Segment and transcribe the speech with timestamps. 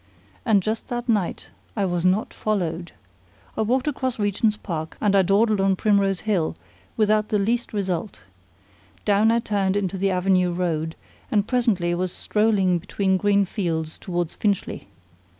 [0.45, 2.91] And just that night I was not followed!
[3.55, 6.55] I walked across Regent's Park, and I dawdled on Primrose Hill,
[6.97, 8.21] without the least result.
[9.05, 10.95] Down I turned into the Avenue Road,
[11.29, 14.87] and presently was strolling between green fields towards Finchley.